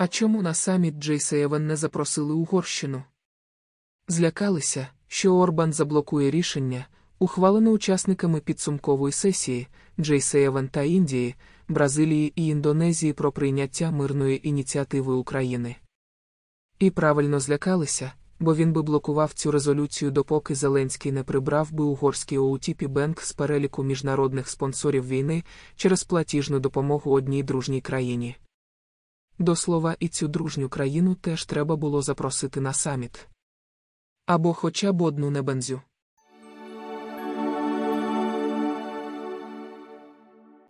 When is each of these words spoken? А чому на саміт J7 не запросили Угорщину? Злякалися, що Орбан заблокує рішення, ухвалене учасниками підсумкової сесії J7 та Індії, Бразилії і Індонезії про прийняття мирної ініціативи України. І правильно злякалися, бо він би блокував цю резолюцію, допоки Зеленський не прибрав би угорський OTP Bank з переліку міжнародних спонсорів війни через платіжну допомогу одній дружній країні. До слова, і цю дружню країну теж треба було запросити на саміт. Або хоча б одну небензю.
А 0.00 0.08
чому 0.08 0.42
на 0.42 0.54
саміт 0.54 0.94
J7 0.94 1.58
не 1.58 1.76
запросили 1.76 2.32
Угорщину? 2.34 3.02
Злякалися, 4.08 4.88
що 5.08 5.34
Орбан 5.36 5.72
заблокує 5.72 6.30
рішення, 6.30 6.86
ухвалене 7.18 7.70
учасниками 7.70 8.40
підсумкової 8.40 9.12
сесії 9.12 9.66
J7 9.98 10.68
та 10.68 10.82
Індії, 10.82 11.34
Бразилії 11.68 12.32
і 12.36 12.46
Індонезії 12.46 13.12
про 13.12 13.32
прийняття 13.32 13.90
мирної 13.90 14.48
ініціативи 14.48 15.12
України. 15.12 15.76
І 16.78 16.90
правильно 16.90 17.40
злякалися, 17.40 18.12
бо 18.38 18.54
він 18.54 18.72
би 18.72 18.82
блокував 18.82 19.32
цю 19.32 19.50
резолюцію, 19.50 20.10
допоки 20.10 20.54
Зеленський 20.54 21.12
не 21.12 21.22
прибрав 21.22 21.72
би 21.72 21.84
угорський 21.84 22.38
OTP 22.38 22.88
Bank 22.88 23.20
з 23.20 23.32
переліку 23.32 23.82
міжнародних 23.82 24.48
спонсорів 24.48 25.06
війни 25.06 25.44
через 25.76 26.04
платіжну 26.04 26.60
допомогу 26.60 27.12
одній 27.12 27.42
дружній 27.42 27.80
країні. 27.80 28.36
До 29.40 29.56
слова, 29.56 29.96
і 30.00 30.08
цю 30.08 30.28
дружню 30.28 30.68
країну 30.68 31.14
теж 31.14 31.44
треба 31.44 31.76
було 31.76 32.02
запросити 32.02 32.60
на 32.60 32.72
саміт. 32.72 33.28
Або 34.26 34.54
хоча 34.54 34.92
б 34.92 35.02
одну 35.02 35.30
небензю. 35.30 35.80